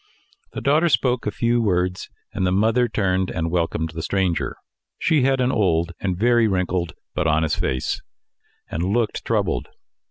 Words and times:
The 0.53 0.61
daughter 0.61 0.89
spoke 0.89 1.27
a 1.27 1.31
few 1.31 1.61
words, 1.61 2.09
and 2.33 2.43
the 2.43 2.51
mother 2.51 2.87
turned 2.87 3.29
and 3.29 3.51
welcomed 3.51 3.91
the 3.91 4.01
stranger. 4.01 4.57
She 4.97 5.21
had 5.21 5.39
an 5.39 5.51
old 5.51 5.91
and 5.99 6.17
very 6.17 6.47
wrinkled, 6.47 6.93
but 7.13 7.27
honest 7.27 7.59
face, 7.59 8.01
and 8.67 8.81
looked 8.83 9.23
troubled. 9.23 9.67